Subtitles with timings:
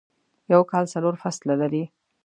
[0.51, 1.83] یوکال څلورفصلونه لري..